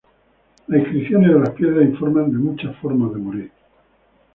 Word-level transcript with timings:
Las 0.65 0.79
inscripciones 0.79 1.31
de 1.31 1.39
las 1.41 1.51
piedras 1.51 1.85
informan 1.85 2.31
de 2.31 2.37
muchas 2.39 2.75
formas 2.77 3.13
de 3.13 3.19
morir. 3.19 3.51